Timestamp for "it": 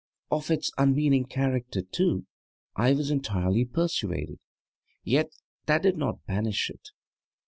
6.71-6.89